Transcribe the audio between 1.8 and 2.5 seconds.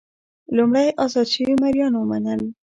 ومنل.